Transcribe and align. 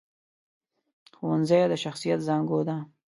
ښوونځی 1.17 1.61
د 1.71 1.73
شخصیت 1.83 2.19
زانګو 2.27 2.59
ده 2.67 2.77